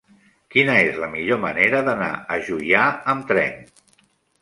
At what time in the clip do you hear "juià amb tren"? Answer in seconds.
2.51-3.65